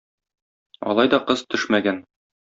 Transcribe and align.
Алай 0.93 1.11
да 1.15 1.21
кыз 1.29 1.45
төшмәгән. 1.53 2.03